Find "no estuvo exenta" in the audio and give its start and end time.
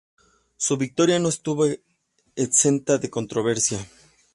1.19-2.97